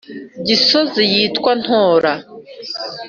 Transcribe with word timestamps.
gisozi 0.47 1.01
yitwantora 1.13 2.11